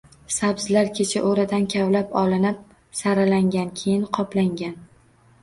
Sabzilar 0.35 0.87
kecha 0.99 1.21
oʻradan 1.31 1.67
kavlab 1.73 2.15
olinib, 2.23 2.65
saralangan, 3.01 3.71
keyin 3.83 4.09
qoplangan. 4.21 4.77